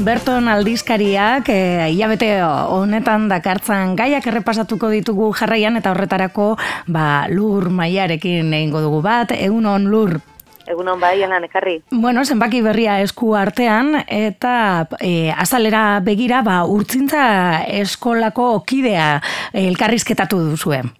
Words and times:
Berton 0.00 0.48
aldizkariak 0.48 1.48
e, 1.52 1.58
hilabete 1.92 2.30
honetan 2.42 3.28
dakartzan 3.28 3.92
gaiak 3.98 4.24
errepasatuko 4.26 4.88
ditugu 4.90 5.28
jarraian 5.36 5.76
eta 5.76 5.92
horretarako 5.92 6.54
ba, 6.88 7.28
lur 7.28 7.68
maiarekin 7.68 8.48
egingo 8.56 8.80
dugu 8.80 9.02
bat, 9.04 9.36
egunon 9.36 9.86
lur. 9.92 10.16
Egunon 10.70 11.00
bai, 11.02 11.16
elan 11.26 11.44
ekarri. 11.48 11.80
Bueno, 11.90 12.24
zenbaki 12.24 12.60
berria 12.62 13.00
esku 13.02 13.32
artean 13.34 13.96
eta 14.06 14.86
e, 15.00 15.30
azalera 15.34 16.00
begira 16.06 16.44
ba, 16.46 16.60
urtzintza 16.70 17.24
eskolako 17.80 18.52
kidea 18.66 19.16
elkarrizketatu 19.52 20.38
duzuen. 20.52 20.92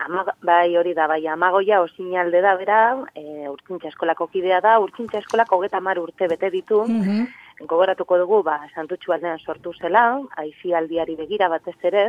Ama, 0.00 0.24
bai, 0.42 0.72
hori 0.80 0.94
da, 0.96 1.06
bai, 1.10 1.20
amagoia 1.28 1.82
osinalde 1.84 2.40
da, 2.40 2.56
bera, 2.56 2.80
e, 3.14 3.44
urtzintza 3.50 3.92
eskolako 3.92 4.30
kidea 4.32 4.62
da, 4.64 4.78
urtzintza 4.80 5.20
eskolako 5.20 5.60
geta 5.66 5.82
mar 5.84 6.00
urte 6.00 6.30
bete 6.30 6.50
ditu, 6.50 6.84
mm 6.88 7.28
gogoratuko 7.68 8.16
dugu, 8.16 8.42
ba, 8.42 8.54
santutxu 8.74 9.12
aldean 9.12 9.38
sortu 9.38 9.74
zela, 9.76 10.04
aizi 10.40 10.72
aldiari 10.72 11.16
begira 11.18 11.50
batez 11.52 11.76
ere, 11.84 12.04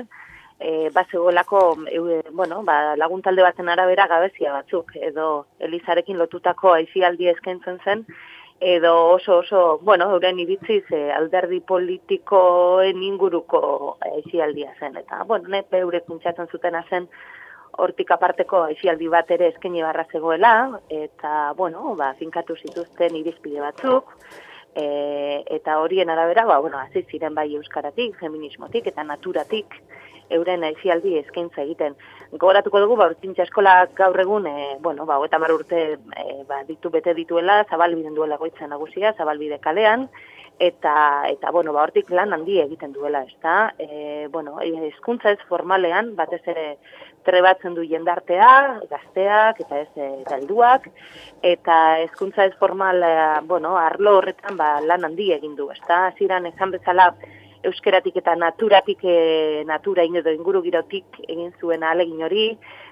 e, 0.61 0.89
ba, 0.93 1.05
e, 1.11 2.23
bueno, 2.31 2.63
ba, 2.63 2.95
laguntalde 2.95 3.41
baten 3.41 3.69
arabera 3.69 4.05
gabezia 4.07 4.53
batzuk, 4.53 4.93
edo 4.95 5.47
Elizarekin 5.59 6.17
lotutako 6.17 6.73
aizi 6.73 7.03
aldi 7.03 7.27
eskaintzen 7.27 7.79
zen, 7.83 8.05
edo 8.61 8.93
oso 9.15 9.39
oso, 9.39 9.79
bueno, 9.81 10.11
euren 10.13 10.39
iritziz 10.39 10.83
e, 10.93 11.09
alderdi 11.11 11.59
politikoen 11.65 13.01
inguruko 13.01 13.97
aizialdia 14.05 14.75
zen. 14.79 14.99
Eta, 15.01 15.23
bueno, 15.25 15.49
ne, 15.49 15.63
beure 15.71 16.03
kuntzatzen 16.05 16.47
zutena 16.47 16.83
zen, 16.89 17.09
hortik 17.81 18.11
aparteko 18.13 18.67
aizialdi 18.67 19.09
bat 19.09 19.31
ere 19.31 19.49
eskaini 19.49 19.81
barra 19.81 20.05
zegoela, 20.11 20.53
eta, 20.89 21.53
bueno, 21.57 21.95
ba, 21.97 22.13
finkatu 22.19 22.55
zituzten 22.61 23.17
irizpide 23.17 23.65
batzuk, 23.65 24.13
e, 24.75 25.41
eta 25.57 25.79
horien 25.81 26.13
arabera, 26.13 26.45
ba, 26.45 26.59
bueno, 26.61 26.77
hasi 26.77 27.01
ziren 27.09 27.33
bai 27.33 27.49
euskaratik, 27.55 28.19
feminismotik 28.21 28.93
eta 28.93 29.03
naturatik 29.03 29.81
euren 30.29 30.63
aizialdi 30.63 31.17
eskaintza 31.19 31.63
egiten. 31.63 31.95
Gogoratuko 32.31 32.79
dugu, 32.83 32.97
ba, 32.99 33.09
urtintza 33.11 33.43
eskola 33.43 33.75
gaur 33.95 34.19
egun, 34.19 34.47
e, 34.47 34.75
bueno, 34.79 35.05
ba, 35.05 35.19
eta 35.25 35.39
mar 35.39 35.53
urte 35.55 35.81
e, 35.93 36.27
ba, 36.47 36.61
ditu 36.67 36.89
bete 36.89 37.13
dituela, 37.17 37.63
zabalbiden 37.69 38.15
duela 38.15 38.37
goitzen 38.37 38.69
nagusia, 38.69 39.13
zabalbide 39.17 39.59
kalean, 39.59 40.07
eta, 40.59 40.95
eta 41.27 41.51
bueno, 41.51 41.73
ba, 41.73 41.83
hortik 41.83 42.11
lan 42.13 42.33
handi 42.33 42.59
egiten 42.61 42.93
duela, 42.93 43.23
ez 43.25 43.35
da? 43.43 43.73
E, 43.79 44.27
bueno, 44.31 44.59
eskuntza 44.61 45.33
ez 45.33 45.41
formalean, 45.49 46.13
batez 46.15 46.43
ere 46.53 46.67
trebatzen 47.25 47.75
du 47.77 47.83
jendartea, 47.85 48.79
gazteak 48.89 49.61
eta 49.65 49.81
ez 49.83 50.07
helduak 50.35 50.87
eta 51.45 51.77
hezkuntza 52.01 52.47
ez 52.49 52.55
formal 52.59 53.03
bueno, 53.49 53.75
arlo 53.77 54.17
horretan 54.19 54.57
ba, 54.57 54.73
lan 54.81 55.05
handi 55.05 55.31
egin 55.35 55.55
du, 55.57 55.69
ezta? 55.73 56.07
Hasieran 56.07 56.47
esan 56.49 56.73
bezala 56.73 57.11
euskeratik 57.63 58.15
eta 58.21 58.35
naturatik 58.35 59.03
e, 59.03 59.63
natura 59.67 60.03
edo 60.03 60.31
inguru 60.33 60.61
girotik 60.65 61.19
egin 61.27 61.51
zuen 61.59 61.83
alegin 61.83 62.23
hori, 62.23 62.45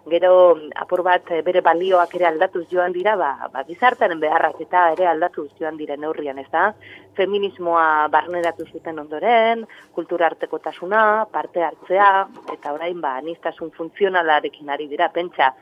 gero 0.09 0.31
apur 0.75 1.03
bat 1.03 1.31
e, 1.31 1.41
bere 1.41 1.61
balioak 1.61 2.13
ere 2.15 2.27
aldatuz 2.29 2.65
joan 2.71 2.93
dira, 2.93 3.15
ba, 3.15 3.49
ba 3.51 3.63
gizartaren 3.67 4.19
beharrak 4.19 4.61
eta 4.61 4.91
ere 4.93 5.07
aldatuz 5.07 5.49
joan 5.59 5.77
dira 5.77 5.97
neurrian, 5.97 6.39
ez 6.39 6.47
da? 6.51 6.73
Feminismoa 7.17 8.07
barneratu 8.13 8.65
zuten 8.71 8.99
ondoren, 8.99 9.65
kultura 9.93 10.29
arteko 10.29 10.59
tasuna, 10.59 11.25
parte 11.31 11.63
hartzea, 11.63 12.27
eta 12.53 12.73
orain 12.73 13.01
ba, 13.01 13.19
niztasun 13.21 13.71
funtzionalarekin 13.77 14.69
ari 14.69 14.87
dira, 14.87 15.11
pentsa, 15.13 15.53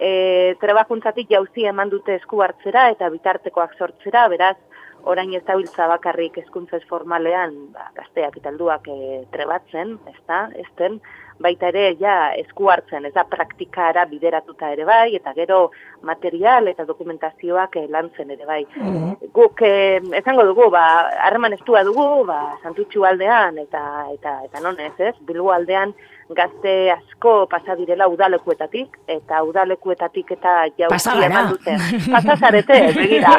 E, 0.00 0.56
trebakuntzatik 0.56 1.28
jauzi 1.28 1.66
eman 1.68 1.90
dute 1.92 2.14
esku 2.16 2.38
hartzera 2.40 2.86
eta 2.88 3.10
bitartekoak 3.12 3.74
sortzera, 3.76 4.22
beraz, 4.32 4.56
orain 5.04 5.32
ez 5.34 5.42
dabiltza 5.46 5.86
bakarrik 5.90 6.38
hezkuntza 6.38 6.80
formalean 6.88 7.56
ba, 7.74 7.90
gazteak 7.96 8.36
eta 8.40 8.52
alduak 8.52 8.88
e, 8.88 9.24
trebatzen, 9.32 9.96
ez 10.10 10.18
da, 10.28 10.48
ez 10.54 10.68
den, 10.78 11.00
baita 11.40 11.70
ere 11.72 11.94
ja 12.00 12.32
esku 12.36 12.68
hartzen, 12.70 13.06
ez 13.08 13.14
da 13.14 13.24
praktikara 13.24 14.04
bideratuta 14.10 14.70
ere 14.74 14.84
bai, 14.84 15.14
eta 15.16 15.32
gero 15.36 15.70
material 16.06 16.68
eta 16.68 16.84
dokumentazioak 16.88 17.76
e, 17.80 17.86
lantzen 17.88 18.30
ere 18.36 18.46
bai. 18.46 18.62
Mm 18.76 19.08
Guk, 19.30 19.60
e, 19.62 20.00
esango 20.18 20.42
dugu, 20.48 20.70
ba, 20.74 20.84
harreman 21.26 21.54
estua 21.54 21.84
dugu, 21.86 22.24
ba, 22.26 22.56
santutxu 22.64 23.04
aldean, 23.06 23.60
eta, 23.62 23.82
eta, 24.14 24.40
eta 24.48 24.62
non 24.64 24.80
ez, 24.82 24.94
ez, 24.98 25.14
bilgu 25.28 25.52
aldean, 25.54 25.94
gazte 26.34 26.72
asko 26.92 27.46
pasa 27.50 27.74
direla 27.78 28.08
udalekuetatik 28.08 28.98
eta 29.10 29.42
udalekuetatik 29.46 30.30
eta 30.36 30.52
jauzi 30.78 31.24
eman 31.26 31.50
dute. 31.54 31.76
Pasazarete, 32.12 32.80
begira. 32.98 33.34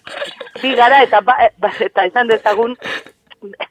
bi 0.62 0.74
gara 0.78 1.02
eta 1.06 1.20
ba, 1.22 1.36
eta 1.86 2.06
izan 2.08 2.30
dezagun 2.32 2.74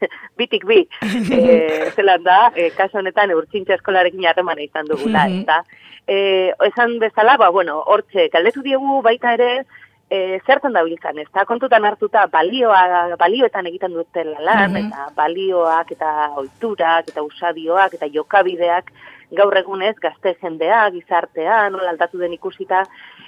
bitik 0.40 0.66
bi. 0.66 0.84
E, 1.36 1.92
zelan 1.96 2.24
da, 2.24 2.52
e, 2.56 2.70
kaso 2.76 3.00
honetan 3.00 3.34
urtsintza 3.36 3.76
eskolarekin 3.76 4.26
harremana 4.26 4.62
izan 4.62 4.86
dugula, 4.86 5.28
mm 5.28 5.44
-hmm. 5.44 5.82
E, 6.08 6.54
esan 6.68 7.00
bezala, 7.00 7.38
ba, 7.38 7.50
bueno, 7.50 7.80
hortxe, 7.82 8.30
galdetu 8.30 8.62
diegu 8.62 9.02
baita 9.02 9.34
ere, 9.34 9.66
e, 10.10 10.40
zertan 10.46 10.74
da 10.74 10.84
biltzen, 10.86 11.20
ez 11.20 11.28
da, 11.34 11.46
kontutan 11.50 11.86
hartuta 11.86 12.28
balioa, 12.32 13.16
balioetan 13.18 13.68
egiten 13.72 13.94
dute 13.98 14.24
lan, 14.24 14.72
mm 14.72 14.78
eta 14.84 15.10
balioak, 15.16 15.92
eta 15.92 16.12
oiturak, 16.44 17.10
eta 17.10 17.24
usadioak, 17.24 17.98
eta 17.98 18.10
jokabideak, 18.14 18.92
gaur 19.36 19.58
egunez, 19.58 19.96
gazte 20.02 20.36
jendea, 20.42 20.90
gizartea, 20.94 21.70
nola 21.70 21.90
aldatu 21.94 22.22
den 22.22 22.36
ikusita, 22.38 22.84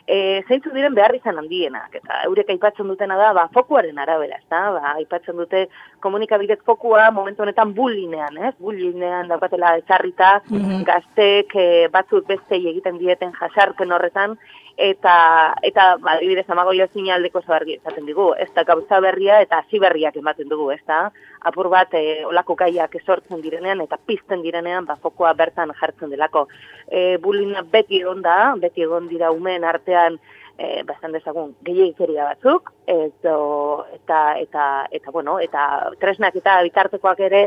e, 0.07 0.41
zeintzu 0.47 0.71
diren 0.73 0.95
behar 0.95 1.15
izan 1.17 1.37
handienak, 1.41 1.97
eta 1.99 2.21
eurek 2.25 2.49
aipatzen 2.53 2.87
dutena 2.87 3.17
da, 3.19 3.33
ba, 3.35 3.47
fokuaren 3.53 3.99
arabera, 3.99 4.39
ez 4.39 4.47
da, 4.49 4.61
ba, 4.77 4.93
aipatzen 4.95 5.35
dute 5.37 5.65
komunikabidek 6.05 6.63
fokua 6.67 7.09
momentu 7.11 7.43
honetan 7.43 7.73
bulinean, 7.75 8.39
ez, 8.49 8.53
bulinean 8.63 9.27
daukatela 9.31 9.75
ezarrita, 9.81 10.37
mm 10.47 10.63
-hmm. 10.63 10.85
gaztek 10.87 11.55
e, 11.55 11.67
batzuk 11.91 12.27
bestei 12.27 12.63
egiten 12.71 12.97
dieten 12.97 13.35
jasarpen 13.39 13.91
horretan, 13.91 14.37
eta 14.77 15.55
eta 15.65 15.97
ba 15.97 16.13
adibidez 16.13 16.45
amagoio 16.53 16.85
sinaldeko 16.93 17.41
zabarri 17.41 17.79
esaten 17.79 18.05
digu 18.05 18.27
ez 18.37 18.49
da 18.53 18.63
gauza 18.63 18.99
berria 19.01 19.39
eta 19.41 19.63
hasi 19.63 19.79
berriak 19.81 20.15
ematen 20.21 20.49
dugu 20.49 20.69
ez 20.71 20.81
da? 20.85 21.09
Apur 21.49 21.69
bat 21.73 21.93
e, 21.97 22.23
olako 22.25 22.55
gaiak 22.55 22.93
esortzen 22.95 23.41
direnean 23.41 23.81
eta 23.81 23.97
pizten 23.97 24.43
direnean 24.45 24.85
ba 24.85 24.95
fokoa 25.01 25.33
bertan 25.33 25.73
jartzen 25.81 26.13
delako. 26.13 26.47
E, 26.91 27.17
bulina 27.17 27.63
beti 27.65 28.03
egon 28.03 28.21
da 28.21 28.53
beti 28.61 28.85
egon 28.85 29.09
dira 29.09 29.31
umeen 29.31 29.65
artean 29.65 30.19
e, 30.57 30.83
bastan 30.83 31.13
dezagun 31.13 31.53
gehiagikeria 31.65 32.25
batzuk 32.31 32.71
edo, 32.89 33.85
eta, 33.93 34.21
eta, 34.41 34.65
eta, 34.91 35.11
bueno, 35.13 35.37
eta 35.43 35.63
tresnak 36.01 36.35
eta 36.39 36.57
bitartekoak 36.65 37.21
ere 37.29 37.43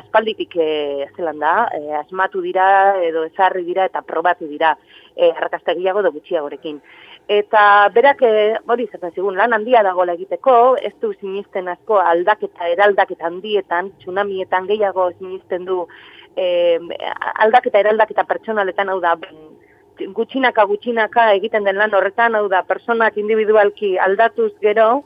aspalditik 0.00 0.56
e, 0.60 0.70
zelan 1.16 1.40
da, 1.40 1.54
e, 1.74 1.94
asmatu 2.02 2.42
dira 2.44 2.66
edo 3.06 3.24
ezarri 3.28 3.64
dira 3.64 3.86
eta 3.88 4.02
probatu 4.06 4.48
dira 4.50 4.74
e, 5.16 5.30
arrakastagiago 5.30 6.04
edo 6.04 6.12
gutxiagorekin. 6.18 6.80
Eta 7.30 7.62
berak, 7.94 8.22
e, 8.26 8.56
hori 8.66 8.88
zaten 8.90 9.12
zigun, 9.14 9.36
lan 9.38 9.54
handia 9.54 9.84
dagoela 9.86 10.16
egiteko, 10.18 10.76
ez 10.82 10.94
du 11.00 11.12
sinisten 11.20 11.68
asko 11.70 12.00
aldaketa, 12.02 12.68
eraldaketa 12.74 13.28
handietan, 13.28 13.92
tsunamietan 14.02 14.66
gehiago 14.66 15.12
sinisten 15.18 15.68
du 15.68 15.84
e, 16.34 16.78
aldaketa, 17.44 17.84
eraldaketa 17.84 18.26
pertsonaletan 18.26 18.90
hau 18.90 18.98
da, 19.04 19.14
gutxinaka 20.16 20.64
gutxinaka 20.64 21.30
egiten 21.34 21.64
den 21.64 21.76
lan 21.76 21.94
horretan, 21.94 22.34
hau 22.34 22.48
da, 22.48 22.62
personak 22.62 23.16
individualki 23.16 23.96
aldatuz 23.98 24.52
gero, 24.60 25.04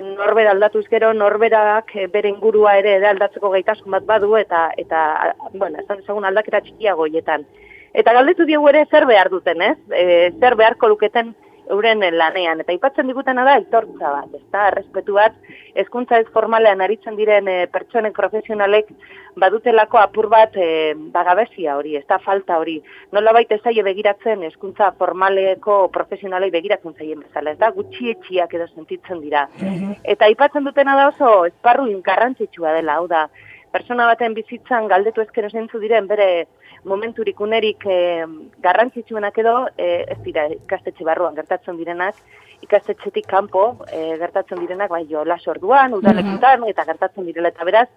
norbera 0.00 0.52
aldatuz 0.52 0.86
gero, 0.88 1.12
norberak 1.12 1.92
bere 2.12 2.28
ingurua 2.28 2.76
ere 2.80 2.96
aldatzeko 3.08 3.50
gaitasun 3.50 3.90
bat 3.90 4.06
badu, 4.08 4.36
eta, 4.36 4.70
eta 4.76 5.34
bueno, 5.54 5.78
esan 5.82 6.24
aldaketa 6.24 6.60
txikiagoietan. 6.60 7.44
Eta 7.92 8.12
galdetu 8.16 8.46
diegu 8.48 8.68
ere 8.68 8.86
zer 8.90 9.06
behar 9.06 9.28
duten, 9.28 9.60
ez? 9.62 9.76
E, 9.92 10.30
zer 10.40 10.56
beharko 10.56 10.88
luketen 10.88 11.34
euren 11.70 12.00
lanean. 12.16 12.60
Eta 12.64 12.72
ipatzen 12.72 13.06
digutena 13.06 13.44
da, 13.44 13.58
itortza 13.60 14.12
bat, 14.14 14.30
ez 14.34 14.44
da, 14.50 14.68
errespetu 14.70 15.18
bat, 15.18 15.36
ezkuntza 15.84 16.18
ez 16.22 16.28
formalean 16.32 16.80
aritzen 16.80 17.16
diren 17.16 17.48
e, 17.48 17.66
pertsonek 17.72 18.16
profesionalek 18.16 18.88
badutelako 19.36 19.98
apur 19.98 20.28
bat 20.32 20.56
e, 20.56 20.94
bagabezia 21.14 21.76
hori, 21.76 21.96
ez 21.96 22.04
da, 22.08 22.18
falta 22.18 22.58
hori. 22.60 22.78
Nola 23.12 23.32
baita 23.32 23.58
zaie 23.62 23.82
begiratzen 23.82 24.42
ezkuntza 24.48 24.92
formaleko 24.98 25.86
profesionalei 25.94 26.50
begiratzen 26.54 26.96
zaien 26.98 27.22
bezala, 27.22 27.54
ez 27.54 27.60
da, 27.60 27.70
gutxietxiak 27.76 28.52
edo 28.58 28.68
sentitzen 28.74 29.22
dira. 29.24 29.46
Mhm. 29.60 29.96
Eta 30.14 30.28
ipatzen 30.28 30.64
dutena 30.64 30.96
da 30.96 31.08
oso, 31.08 31.46
esparru 31.46 31.88
inkarrantzitsua 31.90 32.76
dela, 32.78 32.98
hau 33.00 33.08
da, 33.08 33.28
persona 33.72 34.06
baten 34.06 34.34
bizitzan 34.36 34.88
galdetu 34.88 35.22
ezkero 35.24 35.48
zentzu 35.48 35.80
diren 35.80 36.06
bere 36.06 36.46
momenturik 36.84 37.40
unerik 37.40 37.86
e, 37.86 37.98
garrantzitsuenak 38.60 39.38
edo 39.38 39.54
e, 39.78 40.04
ez 40.12 40.18
dira 40.26 40.48
ikastetxe 40.52 41.06
barruan 41.08 41.36
gertatzen 41.38 41.78
direnak, 41.78 42.18
ikastetxetik 42.62 43.26
kanpo 43.30 43.64
e, 43.88 44.16
gertatzen 44.20 44.60
direnak, 44.60 44.90
bai 44.90 45.04
jo, 45.10 45.24
lasorduan, 45.24 45.94
udalekutan, 45.98 46.66
eta 46.68 46.84
gertatzen 46.90 47.26
direla 47.26 47.52
eta 47.54 47.66
beraz, 47.68 47.88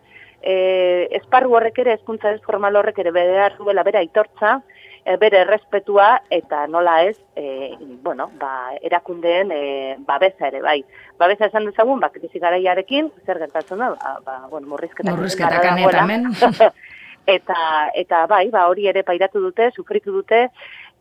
e, 0.41 1.07
esparru 1.19 1.55
horrek 1.55 1.79
ere, 1.83 1.93
eskuntza 1.99 2.31
ez 2.31 2.41
formal 2.45 2.75
horrek 2.75 2.99
ere 3.03 3.11
behar 3.15 3.57
duela 3.57 3.83
bera 3.83 4.01
aitortza, 4.03 4.59
e, 5.05 5.15
bere 5.21 5.41
errespetua 5.43 6.09
eta 6.33 6.65
nola 6.67 6.97
ez, 7.05 7.17
e, 7.35 7.75
bueno, 8.03 8.29
ba, 8.39 8.73
erakundeen 8.81 9.51
e, 9.53 9.61
babesa 10.07 10.49
ere, 10.49 10.61
bai. 10.65 10.79
Babesa 11.19 11.49
esan 11.51 11.69
dezagun, 11.69 12.01
ba, 12.01 12.09
krisi 12.13 12.41
garaiarekin, 12.41 13.11
zer 13.25 13.39
gertatzen 13.45 13.83
da, 13.83 13.93
ba, 13.95 14.17
ba 14.25 14.39
bueno, 14.49 14.67
morrizketak. 14.73 15.13
Morrizketak 15.15 16.73
eta, 17.37 17.59
eta 17.93 18.25
bai, 18.29 18.49
ba, 18.53 18.67
hori 18.69 18.89
ere 18.91 19.03
pairatu 19.03 19.41
dute, 19.41 19.71
sufritu 19.75 20.13
dute, 20.13 20.47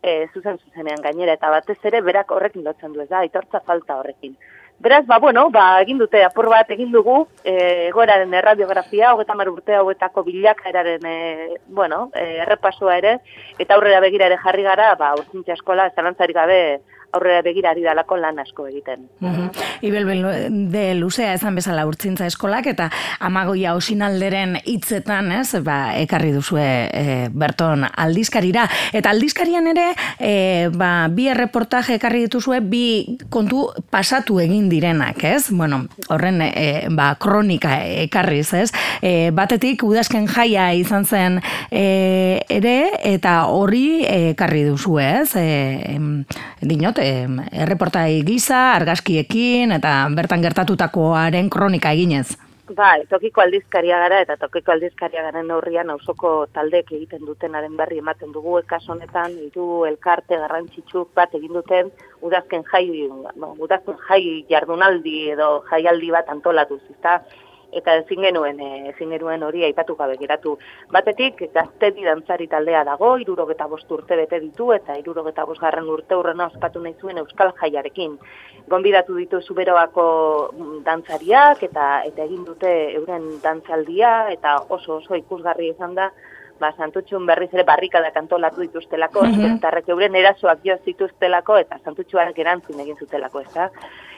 e, 0.01 0.27
zuzen 0.33 0.59
zuzenean 0.61 1.01
gainera, 1.01 1.33
eta 1.37 1.49
batez 1.53 1.79
ere 1.89 2.01
berak 2.05 2.31
horrekin 2.31 2.63
lotzen 2.65 2.93
du 2.93 3.01
ez 3.01 3.09
da, 3.09 3.23
aitortza 3.25 3.61
falta 3.65 3.97
horrekin. 3.99 4.37
Beraz, 4.77 5.05
ba, 5.07 5.19
bueno, 5.19 5.49
ba, 5.49 5.79
egin 5.81 5.97
dute, 5.97 6.19
apur 6.25 6.49
bat 6.51 6.69
egin 6.75 6.91
dugu, 6.91 7.21
e, 7.47 7.53
egoeraren 7.87 8.33
erradiografia, 8.35 9.13
hogeta 9.13 9.33
urte 9.49 9.73
hauetako 9.73 10.23
bilakaeraren, 10.23 11.05
e, 11.05 11.57
bueno, 11.67 12.11
e, 12.13 12.41
errepasoa 12.43 12.97
ere, 12.97 13.19
eta 13.57 13.75
aurrera 13.75 14.01
begira 14.01 14.25
ere 14.25 14.37
jarri 14.37 14.63
gara, 14.63 14.93
ba, 14.95 15.13
urtsintza 15.15 15.53
eskola, 15.53 15.89
zalantzarik 15.95 16.35
gabe, 16.35 16.81
aurrera 17.15 17.41
begirari 17.45 17.83
dalako 17.85 18.19
lan 18.19 18.39
asko 18.43 18.67
egiten. 18.71 19.07
Mm 19.23 19.49
Ibel 19.85 20.07
de 20.71 20.83
luzea 20.95 21.33
esan 21.35 21.55
bezala 21.59 21.83
urtzintza 21.85 22.25
eskolak 22.25 22.65
eta 22.71 22.87
amagoia 23.19 23.75
osinalderen 23.75 24.55
hitzetan, 24.65 25.31
ez, 25.35 25.59
ba, 25.65 25.93
ekarri 25.99 26.31
duzue 26.33 26.63
e, 26.63 27.03
berton 27.29 27.85
aldizkarira. 27.85 28.65
Eta 28.95 29.11
aldizkarian 29.13 29.67
ere, 29.71 29.85
e, 30.17 30.33
ba, 30.73 31.07
bi 31.11 31.27
erreportaje 31.31 31.99
ekarri 31.99 32.23
dituzue, 32.25 32.61
bi 32.65 33.17
kontu 33.29 33.67
pasatu 33.93 34.39
egin 34.41 34.69
direnak, 34.71 35.21
ez? 35.27 35.51
Bueno, 35.51 35.83
horren 36.09 36.41
e, 36.47 36.87
ba, 36.95 37.11
kronika 37.21 37.77
ekarriz, 38.07 38.47
ez? 38.57 38.69
E, 39.01 39.29
batetik, 39.35 39.83
udazken 39.85 40.27
jaia 40.31 40.71
izan 40.73 41.05
zen 41.05 41.39
e, 41.69 42.41
ere, 42.49 42.77
eta 43.05 43.37
hori 43.53 44.01
ekarri 44.07 44.65
duzue, 44.71 45.05
ez? 45.21 45.35
E, 45.37 45.99
dinot, 46.65 46.99
erreportai 47.65 48.23
giza, 48.27 48.73
argazkiekin, 48.75 49.75
eta 49.77 49.97
bertan 50.15 50.43
gertatutakoaren 50.45 51.49
kronika 51.53 51.93
eginez. 51.95 52.35
Bai, 52.65 53.05
tokiko 53.05 53.43
aldizkaria 53.43 53.99
gara 54.01 54.23
eta 54.23 54.35
tokiko 54.41 54.71
aldizkaria 54.73 55.21
garen 55.21 55.51
aurrian 55.53 55.91
ausoko 55.93 56.47
taldeek 56.53 56.87
egiten 56.97 57.21
dutenaren 57.27 57.75
berri 57.77 57.99
ematen 58.01 58.31
dugu 58.33 58.57
ekas 58.57 58.81
honetan 58.89 59.35
hiru 59.37 59.85
elkarte 59.85 60.39
garrantzitsuk 60.41 61.11
bat 61.13 61.35
egin 61.37 61.53
duten 61.53 61.91
udazken 62.25 62.65
jai, 62.71 62.87
udazken 63.67 63.99
jai 64.07 64.45
jardunaldi 64.49 65.29
edo 65.35 65.49
jaialdi 65.69 66.09
bat 66.17 66.31
antolatu 66.33 66.79
zita 66.87 67.19
eta 67.75 67.95
ezin 68.01 68.21
genuen 68.27 68.59
eh, 68.59 68.89
ezin 68.91 69.11
genuen 69.15 69.43
hori 69.43 69.63
aipatu 69.67 69.95
gabe 69.99 70.17
geratu. 70.21 70.57
Batetik 70.91 71.43
gaztedi 71.53 72.05
dantzari 72.07 72.47
taldea 72.51 72.83
dago, 72.87 73.15
75 73.21 73.91
urte 73.97 74.19
bete 74.21 74.39
ditu 74.43 74.71
eta 74.73 74.95
75garren 74.99 75.89
urte 75.97 76.15
urrena 76.15 76.47
ospatu 76.51 76.83
nahi 76.83 76.95
zuen 77.01 77.17
euskal 77.23 77.53
jaiarekin. 77.61 78.17
Gonbidatu 78.69 79.15
ditu 79.15 79.41
Zuberoako 79.41 80.05
mm, 80.53 80.77
dantzariak 80.85 81.63
eta 81.69 81.89
eta 82.05 82.23
egin 82.23 82.45
dute 82.45 82.71
euren 82.95 83.35
dantzaldia 83.43 84.15
eta 84.31 84.57
oso 84.69 85.01
oso 85.01 85.19
ikusgarri 85.19 85.69
izan 85.75 85.95
da 85.95 86.09
ba, 86.59 86.71
santutxun 86.77 87.25
berriz 87.27 87.49
ere 87.53 87.65
barrikada 87.67 88.11
kantolatu 88.15 88.61
dituztelako, 88.61 89.23
mm 89.25 89.59
-hmm. 89.59 89.89
euren 89.89 90.15
erasoak 90.15 90.59
jo 90.63 90.77
zituztelako, 90.85 91.57
eta 91.57 91.79
santutxuarak 91.83 92.39
erantzun 92.39 92.79
egin 92.79 92.97
zutelako, 92.97 93.39
ez 93.41 93.53
da? 93.53 93.69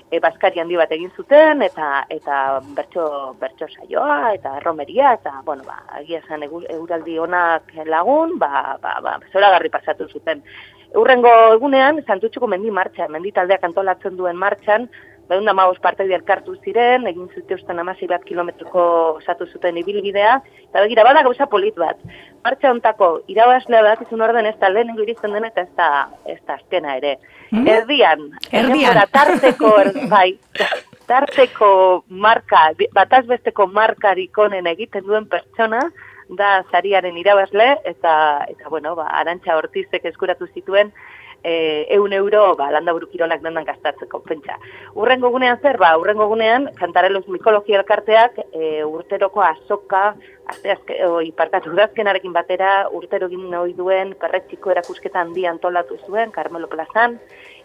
E, 0.09 0.21
Baskari 0.23 0.61
handi 0.61 0.77
bat 0.79 0.91
egin 0.95 1.09
zuten, 1.19 1.61
eta 1.65 2.05
eta 2.13 2.37
bertso, 2.77 3.07
bertso 3.41 3.67
saioa, 3.67 4.31
eta 4.37 4.53
romeria, 4.63 5.11
eta, 5.17 5.41
bueno, 5.43 5.65
ba, 5.67 5.81
agia 5.99 6.21
zen 6.29 6.45
euraldi 6.47 7.17
honak 7.19 7.73
lagun, 7.85 8.37
ba, 8.39 8.77
ba, 8.81 8.95
ba, 9.03 9.17
zora 9.33 9.51
garri 9.57 9.69
pasatu 9.73 10.07
zuten. 10.07 10.43
Urrengo 10.95 11.33
egunean, 11.57 11.99
santutxuko 12.07 12.47
mendi 12.47 12.71
martxan, 12.71 13.11
mendi 13.11 13.33
taldeak 13.35 13.67
antolatzen 13.67 14.15
duen 14.15 14.39
martxan, 14.39 14.87
Baina 15.27 15.51
da 15.51 15.53
maus 15.53 15.79
parte 15.83 16.05
elkartu 16.07 16.55
ziren, 16.63 17.07
egin 17.09 17.27
zituzten 17.35 17.79
amasi 17.79 18.07
bat 18.07 18.23
kilometroko 18.23 18.83
osatu 19.17 19.47
zuten 19.51 19.77
ibilbidea, 19.81 20.37
eta 20.69 20.83
begira, 20.85 21.03
bada 21.03 21.23
gauza 21.25 21.49
polit 21.51 21.75
bat. 21.75 21.99
Martxa 22.45 22.71
ontako, 22.71 23.09
irabazlea 23.27 23.83
bat 23.83 24.05
izun 24.05 24.23
orden 24.23 24.47
ez 24.47 24.55
da 24.61 24.69
lehenengo 24.71 25.03
iristen 25.03 25.35
den 25.35 25.49
eta 25.49 25.65
ez 25.65 25.73
da, 25.75 25.89
ez 26.25 26.39
da 26.47 26.55
azkena 26.55 26.95
ere. 27.01 27.17
Mm? 27.51 27.67
Erdian, 27.67 28.23
erdian, 28.51 29.01
tarteko, 29.11 29.73
er, 29.83 29.91
bai, 30.15 30.29
tarteko 31.11 31.71
marka, 32.07 32.69
batazbesteko 32.95 33.67
markarik 33.67 34.37
onen 34.47 34.71
egiten 34.71 35.03
duen 35.07 35.27
pertsona, 35.27 35.83
da 36.39 36.61
zariaren 36.71 37.15
irabazle, 37.19 37.77
eta, 37.87 38.13
eta 38.51 38.71
bueno, 38.71 38.95
ba, 38.95 39.07
arantxa 39.19 39.55
hortizek 39.59 40.07
eskuratu 40.07 40.47
zituen, 40.53 40.91
e, 41.43 41.85
eun 41.95 42.13
euro 42.13 42.55
ba, 42.55 42.69
landa 42.71 42.93
kirolak 43.11 43.41
dendan 43.41 43.65
gastatzeko, 43.65 44.19
pentsa. 44.19 44.57
Urrengo 44.95 45.29
gunean 45.29 45.59
zer, 45.61 45.77
ba, 45.77 45.97
urrengo 45.97 46.27
gunean, 46.27 46.69
kantarelos 46.75 47.27
mikologia 47.27 47.79
elkarteak 47.79 48.39
e, 48.51 48.83
urteroko 48.83 49.41
azoka, 49.41 50.15
azte 50.47 50.71
azke, 50.71 50.97
oi, 51.05 51.31
parkatu 51.31 51.73
dazkenarekin 51.75 52.33
batera, 52.33 52.87
urtero 52.91 53.27
egin 53.27 53.75
duen, 53.77 54.15
perretxiko 54.19 54.71
erakusketa 54.71 55.21
handi 55.21 55.45
antolatu 55.45 55.97
zuen, 56.07 56.31
Carmelo 56.31 56.67
Plazan, 56.67 57.19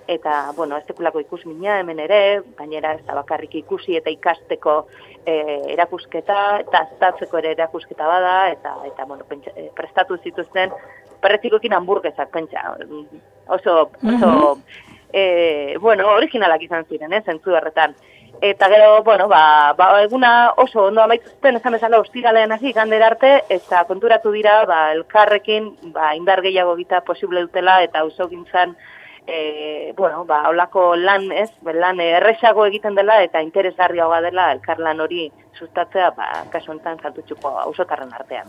eta, 0.06 0.52
bueno, 0.56 0.76
ez 0.76 0.86
tekulako 0.86 1.20
ikus 1.20 1.44
mina 1.46 1.78
hemen 1.80 2.00
ere, 2.02 2.42
gainera 2.58 2.94
ez 2.94 3.04
da 3.06 3.14
bakarrik 3.14 3.54
ikusi 3.62 3.96
eta 3.96 4.10
ikasteko 4.10 4.76
e, 5.24 5.34
erakusketa, 5.74 6.38
eta 6.64 6.84
aztatzeko 6.86 7.38
ere 7.38 7.52
erakusketa 7.56 8.08
bada, 8.08 8.36
eta, 8.50 8.76
eta 8.86 9.06
bueno, 9.06 9.24
pentsa, 9.28 9.54
e, 9.56 9.68
prestatu 9.76 10.18
zituzten, 10.22 10.72
perretikoekin 11.22 11.76
hamburguesak, 11.78 12.30
pentsa, 12.30 12.76
oso, 13.48 13.90
oso, 14.02 14.32
e, 15.12 15.76
bueno, 15.80 16.08
originalak 16.16 16.62
izan 16.62 16.84
ziren, 16.88 17.12
eh, 17.12 17.22
zentzu 17.22 17.54
erretan. 17.54 17.94
Eta 18.42 18.66
gero, 18.68 19.02
bueno, 19.04 19.28
ba, 19.28 19.72
ba, 19.78 20.02
eguna 20.02 20.52
oso 20.56 20.88
ondo 20.88 21.02
amaitu 21.02 21.28
zuten, 21.30 21.56
esan 21.60 21.76
bezala 21.76 22.00
ostiralean 22.00 22.50
hasi 22.50 22.72
gander 22.72 23.02
arte, 23.06 23.44
eta 23.54 23.84
konturatu 23.86 24.32
dira, 24.32 24.64
ba, 24.66 24.80
elkarrekin, 24.96 25.68
ba, 25.94 26.14
indar 26.16 26.42
gehiago 26.42 26.74
gita 26.76 27.02
posible 27.06 27.44
dutela, 27.44 27.82
eta 27.84 28.02
oso 28.04 28.26
gintzan, 28.28 28.74
e, 29.26 29.92
bueno, 29.96 30.24
ba, 30.24 30.48
olako 30.48 30.94
lan, 30.96 31.30
ez, 31.32 31.50
lan 31.74 32.00
erresago 32.00 32.66
egiten 32.66 32.94
dela, 32.98 33.20
eta 33.22 33.42
interesgarriagoa 33.42 34.20
dela, 34.24 34.50
elkarlan 34.56 35.00
hori 35.00 35.30
sustatzea, 35.58 36.10
ba, 36.16 36.28
kasu 36.52 36.72
enten 36.72 36.98
zaltutxuko 37.02 37.52
ausotarren 37.66 38.12
artean. 38.16 38.48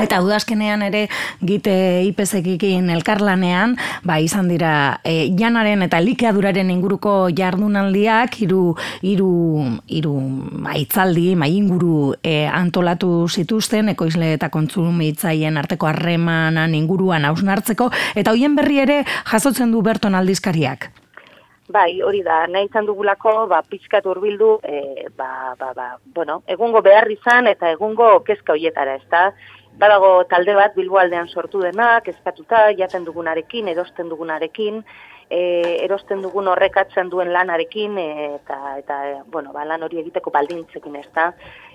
Eta 0.00 0.18
udazkenean 0.24 0.82
ere 0.86 1.04
gite 1.44 1.74
ipezekikin 2.08 2.88
elkarlanean, 2.94 3.76
ba, 4.06 4.18
izan 4.22 4.48
dira 4.50 5.00
e, 5.04 5.28
janaren 5.38 5.84
eta 5.86 6.00
likeaduraren 6.02 6.72
inguruko 6.74 7.28
jardunaldiak, 7.36 8.40
hiru 8.40 8.62
hiru 9.04 9.30
hiru 9.86 10.14
maitzaldi, 10.64 11.28
mai 11.38 11.52
inguru 11.58 12.14
e, 12.22 12.46
antolatu 12.48 13.28
zituzten, 13.28 13.92
ekoizle 13.94 14.34
eta 14.38 14.50
kontsumitzaien 14.54 15.60
arteko 15.60 15.90
harremanan 15.90 16.74
inguruan 16.74 17.28
hausnartzeko, 17.28 17.90
eta 18.16 18.34
hoien 18.34 18.56
berri 18.58 18.82
ere 18.86 19.00
jasotzen 19.30 19.74
du 19.74 19.82
berton 19.84 20.14
aldizkariak. 20.18 20.90
Bai, 21.72 22.02
hori 22.04 22.20
da, 22.22 22.42
nahi 22.46 22.66
izan 22.68 22.84
dugulako, 22.84 23.46
ba, 23.48 23.62
pixkat 23.64 24.04
urbildu, 24.04 24.58
e, 24.68 25.06
ba, 25.16 25.54
ba, 25.58 25.72
ba, 25.72 25.86
bueno, 26.14 26.42
egungo 26.46 26.82
behar 26.84 27.08
izan 27.10 27.48
eta 27.48 27.70
egungo 27.72 28.18
kezka 28.26 28.52
hoietara, 28.52 28.98
ez 29.00 29.08
da? 29.08 29.30
Badago 29.80 30.10
talde 30.28 30.54
bat 30.54 30.76
bilboaldean 30.76 31.28
sortu 31.28 31.62
dena, 31.64 32.00
kezkatuta, 32.04 32.68
jaten 32.76 33.08
dugunarekin, 33.08 33.72
erosten 33.72 34.12
dugunarekin, 34.12 34.82
e, 35.30 35.40
erosten 35.86 36.20
dugun 36.20 36.52
horrekatzen 36.52 37.08
duen 37.08 37.32
lanarekin, 37.32 37.96
e, 37.96 38.28
eta, 38.34 38.76
eta 38.78 39.00
bueno, 39.32 39.56
ba, 39.56 39.64
lan 39.64 39.88
hori 39.88 40.02
egiteko 40.04 40.30
baldintzekin, 40.36 41.00
ez 41.00 41.08
da? 41.16 41.30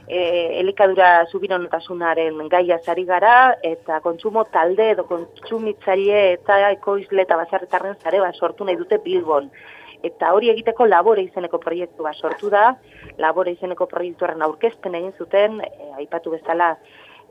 E, 0.10 0.20
elikadura 0.60 1.26
zubironotasunaren 1.30 2.40
gaia 2.50 2.80
zari 2.82 3.04
gara, 3.06 3.34
eta 3.62 4.00
kontsumo 4.02 4.44
talde 4.50 4.88
edo 4.96 5.04
kontsumitzaile 5.06 6.22
eta 6.32 6.58
ekoizle 6.72 7.22
eta 7.28 7.38
bazarretarren 7.38 8.00
zare 8.02 8.24
bat 8.24 8.40
sortu 8.40 8.66
nahi 8.66 8.80
dute 8.80 8.98
bilbon. 9.04 9.52
Eta 10.02 10.32
hori 10.34 10.50
egiteko 10.50 10.88
labore 10.88 11.28
izeneko 11.28 11.60
proiektu 11.62 12.08
bat 12.08 12.18
sortu 12.18 12.50
da, 12.50 12.72
labore 13.22 13.54
izeneko 13.54 13.86
proiektuaren 13.92 14.42
aurkezten 14.42 14.96
egin 14.98 15.14
zuten, 15.20 15.62
e, 15.62 15.92
aipatu 16.02 16.34
bezala, 16.34 16.72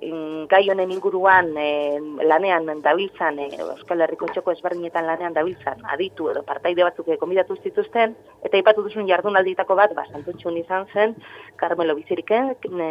gai 0.00 0.62
honen 0.71 0.93
inguruan 0.95 1.50
e, 1.59 1.99
lanean 2.23 2.69
dabiltzan, 2.83 3.38
e, 3.43 3.49
Euskal 3.59 4.05
Herriko 4.05 4.28
txoko 4.31 4.52
ezberdinetan 4.55 5.07
lanean 5.07 5.35
dabiltzan, 5.35 5.83
aditu 5.90 6.28
edo 6.31 6.45
partaide 6.47 6.85
batzuk 6.87 7.11
konbidatu 7.19 7.57
zituzten, 7.62 8.14
eta 8.47 8.57
aipatu 8.57 8.85
duzun 8.87 9.09
jardunalditako 9.09 9.75
bat, 9.78 9.95
basantutxun 9.99 10.57
izan 10.61 10.87
zen, 10.95 11.17
Carmelo 11.57 11.97
Biziriken, 11.99 12.55
e, 12.62 12.90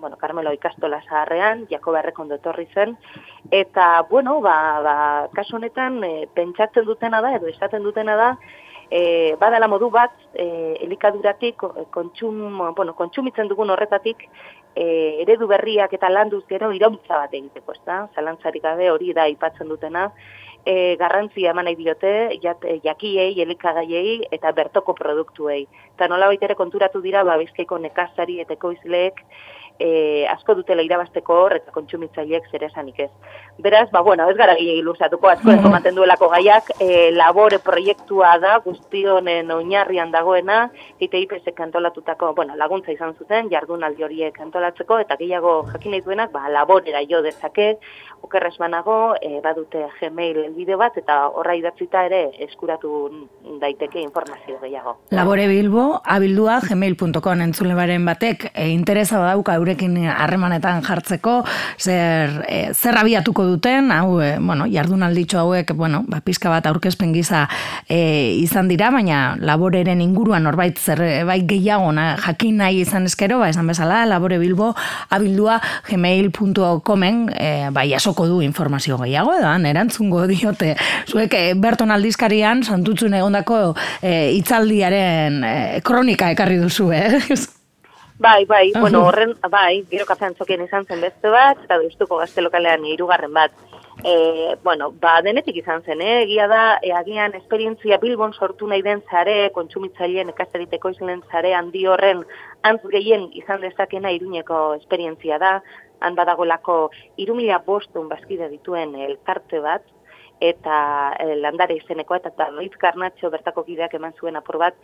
bueno, 0.00 0.16
Carmelo 0.20 0.52
ikastola 0.54 1.02
zaharrean, 1.08 1.66
Jakoba 1.70 2.04
Errekondo 2.04 2.38
etorri 2.38 2.68
zen, 2.74 2.94
eta, 3.50 4.06
bueno, 4.10 4.40
ba, 4.40 4.56
ba, 4.86 4.96
kasu 5.34 5.58
honetan, 5.58 5.98
e, 6.04 6.28
pentsatzen 6.34 6.86
dutena 6.86 7.20
da, 7.20 7.34
edo 7.40 7.50
esaten 7.50 7.82
dutena 7.82 8.16
da, 8.16 8.30
e, 8.90 9.34
badala 9.40 9.68
modu 9.68 9.90
bat 9.90 10.14
e, 10.34 10.76
elikaduratik 10.86 11.64
kontsum, 11.90 12.58
bueno, 12.76 12.94
kontsumitzen 12.94 13.48
dugun 13.48 13.70
horretatik 13.70 14.26
e, 14.74 14.86
eredu 15.24 15.48
berriak 15.50 15.92
eta 15.92 16.10
landuz 16.10 16.44
gero 16.48 16.72
irauntza 16.72 17.22
bat 17.24 17.34
egiteko, 17.34 17.72
ez 17.72 17.84
da? 17.86 18.02
Zalantzarik 18.14 18.62
gabe 18.62 18.90
hori 18.90 19.12
da 19.16 19.26
aipatzen 19.26 19.68
dutena 19.68 20.10
e, 20.66 20.96
garrantzia 21.00 21.52
eman 21.54 21.68
nahi 21.68 21.78
diote 21.78 22.12
jakiei, 22.42 23.34
elikagaiei 23.42 24.18
eta 24.34 24.52
bertoko 24.52 24.94
produktuei. 24.98 25.62
Eta 25.94 26.08
nola 26.10 26.28
baitere 26.32 26.58
konturatu 26.58 27.00
dira, 27.04 27.22
ba, 27.24 27.38
bizkaiko 27.42 27.78
nekazari 27.78 28.40
eta 28.42 28.56
ekoizleek 28.58 29.22
e, 29.78 30.26
asko 30.30 30.54
dutela 30.54 30.82
irabasteko 30.82 31.36
hor 31.44 31.56
eta 31.56 31.72
kontsumitzaileek 31.74 32.48
zer 32.50 32.64
esanik 32.68 33.00
ez. 33.06 33.10
Beraz, 33.62 33.88
ba, 33.90 34.02
bueno, 34.02 34.28
ez 34.30 34.36
gara 34.36 34.54
gile 34.56 34.76
iluzatuko, 34.80 35.28
asko 35.28 35.50
mm 35.50 35.58
-hmm. 35.58 35.94
duelako 35.94 36.28
gaiak, 36.28 36.70
e, 36.80 37.10
labore 37.12 37.58
proiektua 37.58 38.38
da, 38.38 38.58
guztionen 38.58 39.50
oinarrian 39.50 40.10
dagoena, 40.10 40.70
eta 41.00 41.16
IPS 41.16 41.54
kantolatutako, 41.54 42.34
bueno, 42.34 42.56
laguntza 42.56 42.92
izan 42.92 43.14
zuten, 43.14 43.48
jardunaldi 43.50 44.04
horiek 44.04 44.34
kantolatzeko, 44.34 44.98
eta 44.98 45.16
gehiago 45.16 45.66
jakin 45.72 45.90
nahi 45.90 46.00
duenak, 46.00 46.32
ba, 46.32 46.48
laborera 46.48 47.00
jo 47.08 47.22
dezake, 47.22 47.78
okerrez 48.22 48.56
banago, 48.58 49.14
e, 49.20 49.40
badute 49.40 49.86
gmail 50.00 50.52
bideo 50.54 50.78
bat, 50.78 50.96
eta 50.96 51.28
horra 51.28 51.54
idatzita 51.54 52.04
ere 52.06 52.30
eskuratu 52.48 53.28
daiteke 53.60 54.00
informazio 54.00 54.58
gehiago. 54.60 54.96
Labore 55.10 55.46
bilbo, 55.48 56.00
abildua 56.04 56.60
gmail.com 56.60 57.40
entzulebaren 57.40 58.04
batek, 58.04 58.50
e, 58.54 58.68
interesa 58.68 59.18
badauka 59.18 59.56
eurekin 59.66 59.96
harremanetan 60.06 60.82
jartzeko, 60.86 61.40
zer, 61.78 62.42
e, 62.48 62.72
zer 62.74 62.98
abiatuko 63.00 63.44
duten, 63.48 63.90
hau, 63.90 64.20
e, 64.22 64.36
bueno, 64.38 64.66
jardunalditxo 64.70 65.40
hauek, 65.42 65.72
bueno, 65.74 66.04
ba, 66.08 66.20
pizka 66.24 66.50
bat 66.52 66.66
aurkezpen 66.70 67.12
giza 67.14 67.46
e, 67.88 68.36
izan 68.38 68.70
dira, 68.70 68.92
baina 68.94 69.36
laboreren 69.40 70.00
inguruan 70.04 70.46
norbait 70.46 70.78
zer 70.78 71.02
bai 71.26 71.40
gehiago 71.48 71.90
na, 71.96 72.14
jakin 72.22 72.62
nahi 72.62 72.82
izan 72.84 73.08
eskero, 73.10 73.40
ba, 73.42 73.50
esan 73.50 73.66
bezala, 73.66 74.04
labore 74.06 74.38
bilbo 74.38 74.72
abildua 75.10 75.58
gmail.comen 75.88 77.22
e, 77.34 77.50
bai 77.74 77.88
asoko 77.98 78.28
du 78.30 78.40
informazio 78.46 79.00
gehiago, 79.02 79.34
edo, 79.40 79.50
erantzungo 79.66 80.26
diote, 80.30 80.74
zuek 81.10 81.34
e, 81.34 81.44
berton 81.58 81.90
aldizkarian, 81.94 82.62
santutzun 82.62 83.18
egondako 83.18 83.60
e, 84.00 84.32
itzaldiaren 84.38 85.42
e, 85.42 85.58
kronika 85.86 86.30
ekarri 86.36 86.62
duzu, 86.62 86.92
eh? 86.94 87.54
Bai, 88.18 88.46
bai, 88.46 88.72
bueno, 88.80 89.04
horren, 89.04 89.34
bai, 89.50 89.84
gero 89.90 90.06
kafean 90.08 90.32
txokien 90.34 90.62
izan 90.64 90.86
zen 90.88 91.02
beste 91.04 91.28
bat, 91.28 91.58
eta 91.66 91.76
duztuko 91.82 92.16
gazte 92.16 92.40
lokalean 92.40 92.86
irugarren 92.88 93.34
bat. 93.36 93.52
E, 94.04 94.54
bueno, 94.64 94.88
ba, 95.02 95.18
denetik 95.24 95.58
izan 95.60 95.82
zen, 95.84 96.00
eh? 96.00 96.22
egia 96.22 96.46
da, 96.48 96.62
e, 96.80 96.94
agian 96.96 97.36
esperientzia 97.36 97.98
bilbon 98.00 98.32
sortu 98.32 98.68
nahi 98.68 98.80
den 98.86 99.02
zare, 99.10 99.50
kontsumitzaileen 99.52 100.32
ekasteriteko 100.32 100.94
izan 100.94 101.20
zare 101.30 101.52
handi 101.58 101.84
horren 101.86 102.24
antz 102.62 102.80
gehien 102.92 103.28
izan 103.36 103.60
dezakena 103.60 104.12
iruñeko 104.16 104.62
esperientzia 104.80 105.38
da, 105.38 105.52
han 106.00 106.16
badagolako 106.16 106.78
irumila 107.20 107.60
bostun 107.66 108.08
bazkide 108.08 108.48
dituen 108.48 108.94
elkarte 109.10 109.60
bat, 109.60 109.84
eta 110.40 111.14
e, 111.18 111.36
landare 111.40 111.76
izeneko 111.78 112.16
eta 112.16 112.50
Luis 112.50 112.72
Garnatxo 112.80 113.30
bertako 113.30 113.64
kideak 113.64 113.94
eman 113.96 114.12
zuen 114.20 114.36
apur 114.36 114.58
bat 114.60 114.74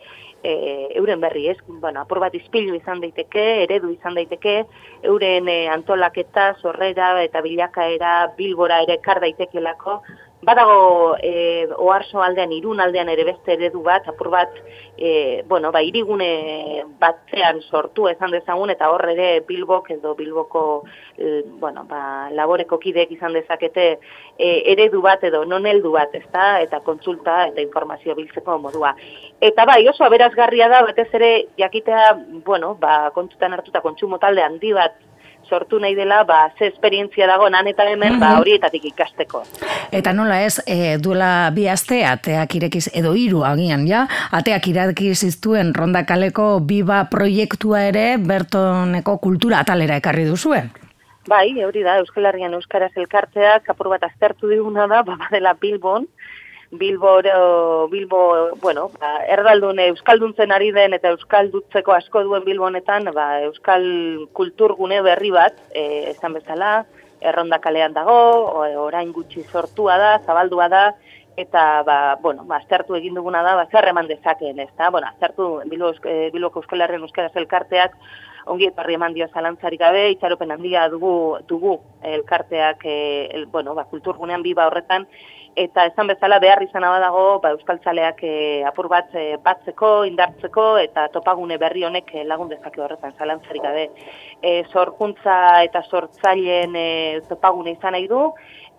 e, 0.42 0.88
euren 0.96 1.20
berri 1.20 1.48
ez, 1.48 1.58
bueno, 1.68 2.00
apur 2.00 2.20
bat 2.20 2.34
izpilu 2.34 2.74
izan 2.74 3.00
daiteke, 3.00 3.44
eredu 3.64 3.90
izan 3.92 4.14
daiteke, 4.14 4.62
euren 5.02 5.48
e, 5.48 5.68
antolaketa, 5.68 6.52
zorrera 6.62 7.14
eta 7.22 7.42
bilakaera 7.44 8.32
bilbora 8.36 8.82
ere 8.86 8.98
kar 9.04 9.20
daitekelako, 9.20 10.00
Badago 10.42 11.16
e, 11.22 11.68
oarso 11.78 12.18
aldean, 12.18 12.50
irun 12.50 12.80
aldean 12.82 13.06
ere 13.12 13.22
beste 13.28 13.52
eredu 13.54 13.78
bat, 13.86 14.08
apur 14.10 14.26
bat, 14.32 14.56
e, 14.98 15.44
bueno, 15.46 15.70
ba, 15.70 15.84
irigune 15.86 16.82
batzean 16.98 17.60
sortu 17.62 18.08
ezan 18.10 18.34
dezagun, 18.34 18.72
eta 18.74 18.88
hor 18.90 19.04
ere 19.12 19.28
bilbok 19.46 19.92
edo 19.94 20.16
bilboko, 20.18 20.64
e, 21.14 21.44
bueno, 21.62 21.84
ba, 21.86 22.02
laboreko 22.34 22.80
kideek 22.82 23.12
izan 23.14 23.38
dezakete 23.38 23.86
e, 23.92 24.50
eredu 24.74 25.04
bat 25.06 25.22
edo 25.30 25.44
non 25.46 25.70
heldu 25.70 25.94
bat, 25.94 26.10
ezta, 26.18 26.58
eta 26.66 26.82
kontsulta 26.82 27.38
eta 27.52 27.62
informazio 27.62 28.18
biltzeko 28.18 28.58
modua. 28.58 28.96
Eta 29.38 29.68
bai, 29.70 29.86
oso 29.94 30.02
aberazgarria 30.08 30.66
da, 30.74 30.82
batez 30.90 31.06
ere, 31.20 31.32
jakitea, 31.62 32.10
bueno, 32.42 32.74
ba, 32.82 33.12
kontzutan 33.14 33.54
hartuta 33.54 33.84
kontsumo 33.86 34.18
talde 34.18 34.42
handi 34.42 34.74
bat 34.74 34.98
sortu 35.48 35.78
nahi 35.82 35.94
dela, 35.94 36.22
ba, 36.24 36.50
ze 36.58 36.68
esperientzia 36.70 37.26
dago 37.26 37.48
nan 37.50 37.66
eta 37.70 37.86
hemen, 37.88 38.18
ba, 38.20 38.34
horietatik 38.40 38.84
ikasteko. 38.92 39.42
Eta 39.92 40.12
nola 40.12 40.42
ez, 40.42 40.60
e, 40.66 40.96
duela 41.02 41.50
bi 41.54 41.66
aste, 41.68 42.02
ateak 42.08 42.56
irekiz, 42.60 42.86
edo 42.94 43.14
hiru 43.18 43.44
agian, 43.48 43.86
ja, 43.88 44.06
ateak 44.32 44.68
irekiz 44.72 45.22
iztuen 45.28 45.74
rondakaleko 45.74 46.60
biba 46.66 47.04
proiektua 47.10 47.86
ere, 47.90 48.06
bertoneko 48.18 49.18
kultura 49.18 49.60
atalera 49.64 49.98
ekarri 50.00 50.28
duzuen. 50.28 50.72
Bai, 51.28 51.52
hori 51.62 51.84
da, 51.86 52.00
Euskal 52.02 52.26
Herrian 52.26 52.54
Euskaraz 52.56 52.90
elkartzeak, 52.98 53.68
apur 53.70 53.92
bat 53.92 54.02
aztertu 54.08 54.48
diguna 54.50 54.88
da, 54.90 55.02
ba, 55.06 55.16
badela 55.20 55.54
Bilbon, 55.60 56.08
Bilbo, 56.72 57.20
Bilbo, 57.90 58.50
bueno, 58.62 58.88
ba, 58.98 59.18
erdaldun 59.28 59.78
euskalduntzen 59.90 60.54
ari 60.56 60.70
den 60.72 60.96
eta 60.96 61.10
euskaldutzeko 61.12 61.92
asko 61.92 62.22
duen 62.24 62.46
Bilbo 62.46 62.64
honetan, 62.64 63.10
ba, 63.12 63.42
euskal 63.44 63.84
kulturgune 64.32 65.02
berri 65.04 65.30
bat, 65.34 65.58
e, 65.76 66.10
esan 66.14 66.32
bezala, 66.38 66.72
erronda 67.20 67.60
kalean 67.60 67.92
dago, 67.92 68.16
orain 68.86 69.12
gutxi 69.12 69.44
sortua 69.44 69.98
da, 70.00 70.14
zabaldua 70.24 70.70
da, 70.72 70.82
eta 71.36 71.82
ba, 71.84 71.98
bueno, 72.24 72.46
ba, 72.48 72.62
aztertu 72.62 72.96
egin 72.96 73.20
duguna 73.20 73.44
da, 73.44 73.54
ba, 73.60 73.68
zer 73.68 73.92
eman 73.92 74.08
dezakeen, 74.08 74.64
ez 74.64 74.72
da? 74.78 74.88
Bueno, 74.88 75.12
aztertu 75.12 75.58
Bilbo, 75.68 75.92
e, 76.08 76.30
Bilboko 76.32 76.64
Euskal 76.64 76.86
Herren 76.86 77.04
Euskaraz 77.04 77.36
elkarteak, 77.36 78.00
ongi 78.46 78.70
etorri 78.70 78.96
eman 78.98 79.14
dio 79.14 79.28
zalantzarik 79.32 79.80
gabe, 79.80 80.08
itxaropen 80.14 80.50
handia 80.54 80.88
dugu, 80.88 81.38
dugu 81.48 81.78
elkarteak, 82.02 82.84
e, 82.84 83.28
el, 83.34 83.46
bueno, 83.46 83.74
ba, 83.74 83.84
kulturgunean 83.90 84.42
biba 84.42 84.66
horretan, 84.66 85.06
eta 85.56 85.84
esan 85.90 86.08
bezala 86.08 86.38
behar 86.40 86.62
izan 86.64 86.82
dago 86.82 87.38
ba, 87.42 87.52
euskaltzaleak 87.52 88.22
e, 88.24 88.62
apur 88.64 88.88
bat 88.88 89.12
e, 89.14 89.36
batzeko, 89.44 90.04
indartzeko 90.08 90.78
eta 90.80 91.08
topagune 91.12 91.58
berri 91.60 91.84
honek 91.84 92.12
lagun 92.24 92.48
dezake 92.48 92.80
horretan 92.80 93.12
zalantzarik 93.18 93.62
gabe. 93.62 93.88
E, 94.40 94.64
sorkuntza 94.72 95.62
eta 95.66 95.82
sortzaileen 95.82 96.76
e, 96.76 96.88
topagune 97.28 97.76
izan 97.76 97.92
nahi 97.92 98.08
du, 98.08 98.30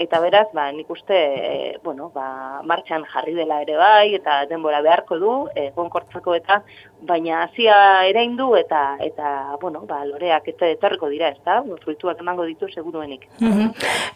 eta 0.01 0.19
beraz, 0.19 0.47
ba, 0.53 0.71
nik 0.73 0.89
uste, 0.89 1.13
e, 1.15 1.77
bueno, 1.83 2.09
ba, 2.13 2.61
martxan 2.65 3.05
jarri 3.13 3.35
dela 3.37 3.61
ere 3.61 3.77
bai, 3.77 4.15
eta 4.17 4.43
denbora 4.49 4.81
beharko 4.81 5.19
du, 5.21 5.33
e, 5.55 5.69
gonkortzeko 5.75 6.33
eta, 6.35 6.63
baina 7.07 7.43
hasia 7.43 7.75
ere 8.09 8.23
indu, 8.25 8.53
eta, 8.57 8.97
eta, 9.03 9.55
bueno, 9.61 9.83
ba, 9.89 10.03
loreak 10.07 10.47
eta 10.53 10.69
etorriko 10.73 11.09
dira, 11.11 11.29
ez 11.33 11.41
da, 11.45 11.59
fruituak 11.83 12.19
emango 12.23 12.45
ditu 12.47 12.69
seguruenik. 12.71 13.27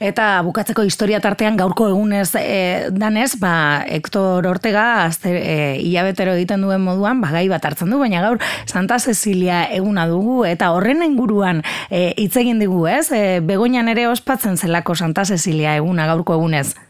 Eta 0.03 0.27
bukatzeko 0.47 0.85
historia 0.87 1.19
tartean 1.23 1.57
gaurko 1.59 1.89
egunez 1.91 2.29
e, 2.39 2.89
danez, 2.91 3.33
ba, 3.41 3.83
Hector 3.87 4.47
Ortega, 4.47 4.87
azte, 5.05 5.33
e, 5.37 5.57
hilabetero 5.83 6.35
egiten 6.37 6.65
duen 6.65 6.83
moduan, 6.85 7.21
ba, 7.23 7.31
gai 7.35 7.47
bat 7.51 7.65
hartzen 7.65 7.91
du, 7.91 7.99
baina 8.01 8.23
gaur 8.25 8.41
Santa 8.65 8.99
Cecilia 8.99 9.65
eguna 9.73 10.07
dugu, 10.09 10.43
eta 10.47 10.71
horren 10.75 11.03
inguruan 11.05 11.63
e, 11.89 12.11
hitz 12.17 12.35
egin 12.39 12.63
digu, 12.63 12.85
ez? 12.91 13.07
E, 13.11 13.39
begoinan 13.45 13.91
ere 13.93 14.07
ospatzen 14.11 14.57
zelako 14.57 14.95
Santa 14.95 15.25
Cecilia 15.25 15.75
eguna 15.77 16.07
gaurko 16.09 16.37
egunez. 16.37 16.86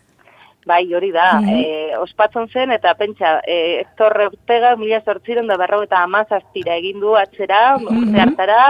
Bai, 0.68 0.84
hori 0.94 1.14
da, 1.16 1.32
mm 1.40 1.76
ospatzen 1.98 2.50
zen, 2.52 2.72
eta 2.76 2.92
pentsa, 3.00 3.38
e, 3.48 3.80
Hector 3.80 4.14
Ortega, 4.28 4.76
mila 4.78 5.00
sortziren 5.02 5.48
da 5.48 5.56
berro 5.58 5.80
eta 5.86 6.02
amazaztira 6.04 6.76
egindu 6.82 7.16
atzera, 7.16 7.62
mm 7.80 8.20
hartara, 8.24 8.62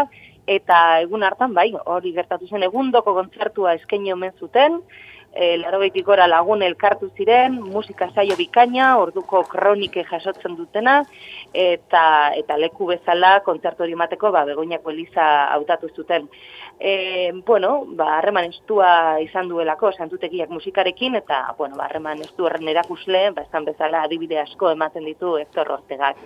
eta 0.48 0.78
egun 1.02 1.26
hartan, 1.28 1.54
bai, 1.58 1.72
hori 1.96 2.14
gertatu 2.16 2.48
zen, 2.48 2.64
egundoko 2.70 3.16
kontzertua 3.18 3.74
eskaini 3.80 4.14
omen 4.14 4.36
zuten, 4.40 4.80
e, 5.34 5.58
laro 5.58 5.80
gora 6.06 6.28
lagun 6.28 6.62
elkartu 6.62 7.10
ziren, 7.18 7.60
musika 7.62 8.10
saio 8.14 8.36
bikaina, 8.36 8.98
orduko 8.98 9.44
kronike 9.44 10.04
jasotzen 10.10 10.56
dutena, 10.56 11.04
eta 11.54 12.32
eta 12.36 12.58
leku 12.58 12.88
bezala 12.88 13.40
kontzertu 13.46 13.84
hori 13.84 13.96
mateko, 13.96 14.32
ba, 14.32 14.46
begoinako 14.46 14.92
eliza 14.92 15.28
hautatu 15.54 15.90
zuten. 15.96 16.28
E, 16.80 17.32
bueno, 17.46 17.86
ba, 17.98 18.18
harreman 18.20 18.52
estua 18.52 19.20
izan 19.24 19.50
duelako, 19.50 19.92
santutekiak 19.98 20.52
musikarekin, 20.54 21.16
eta, 21.18 21.56
bueno, 21.58 21.76
ba, 21.76 21.88
harreman 21.88 22.22
estu 22.22 22.46
horren 22.46 22.68
erakusle, 22.70 23.32
ba, 23.34 23.46
esan 23.48 23.66
bezala 23.66 24.04
adibide 24.06 24.38
asko 24.44 24.70
ematen 24.76 25.08
ditu 25.10 25.36
Hector 25.42 25.72
Ortegak. 25.74 26.20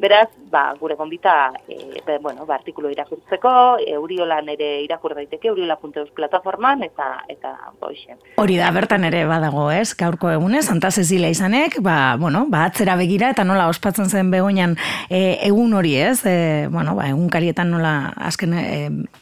Beraz, 0.00 0.30
ba, 0.50 0.72
gure 0.80 0.96
gombita, 0.96 1.52
e, 1.68 2.00
be, 2.06 2.18
bueno, 2.24 2.46
ba, 2.46 2.56
artikulu 2.56 2.88
irakurtzeko, 2.94 3.52
e, 3.84 3.98
uriolan 4.00 4.48
ere 4.54 4.70
irakur 4.86 5.14
daiteke, 5.18 5.52
uriola.eus 5.52 6.08
plataforman, 6.16 6.86
eta, 6.88 7.10
eta, 7.28 7.52
boixen. 7.80 8.16
Hori 8.40 8.56
da, 8.56 8.70
bertan 8.72 9.04
ere 9.04 9.26
badago, 9.28 9.68
ez? 9.70 9.92
Gaurko 9.98 10.32
egunez, 10.32 10.64
Santa 10.70 10.90
Cecilia 10.90 11.28
izanek, 11.28 11.82
ba, 11.84 12.16
bueno, 12.16 12.46
ba, 12.48 12.64
atzera 12.70 12.96
begira 12.96 13.28
eta 13.34 13.44
nola 13.44 13.68
ospatzen 13.68 14.08
zen 14.08 14.32
begoinan 14.32 14.78
e, 15.10 15.36
egun 15.50 15.76
hori, 15.76 15.94
ez? 16.00 16.24
E, 16.24 16.66
bueno, 16.72 16.96
ba, 16.96 17.10
egun 17.12 17.28
karietan 17.28 17.70
nola, 17.76 17.94
azken 18.16 18.56
e, 18.56 18.66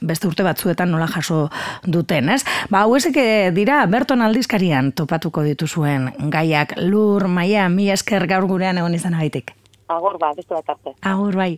beste 0.00 0.30
urte 0.30 0.46
batzuetan 0.76 0.90
nola 0.90 1.06
jaso 1.06 1.48
duten, 1.86 2.28
ez? 2.28 2.44
Ba, 2.70 2.84
hauezek 2.84 3.16
dira, 3.54 3.86
berton 3.86 4.22
aldizkarian 4.22 4.92
topatuko 4.92 5.42
dituzuen 5.42 6.12
gaiak 6.30 6.76
lur, 6.78 7.28
maia, 7.28 7.68
mi 7.68 7.90
esker 7.90 8.26
gaur 8.26 8.46
gurean 8.46 8.78
egon 8.78 8.94
izan 8.94 9.14
agaitik. 9.14 9.52
Agur 9.88 10.18
ba, 10.18 10.32
beste 10.34 10.54
bat 10.54 10.68
arte. 10.68 10.94
Agur 11.02 11.36
bai. 11.36 11.56